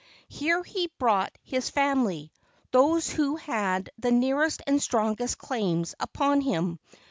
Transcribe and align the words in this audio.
Here 0.29 0.63
he 0.63 0.87
brought 0.97 1.37
his 1.43 1.69
family, 1.69 2.31
those 2.71 3.07
who 3.11 3.35
had 3.35 3.91
the 3.99 4.09
nearest 4.09 4.63
and 4.65 4.81
strongest 4.81 5.37
claims 5.37 5.93
upon 5.99 6.41
him. 6.41 6.79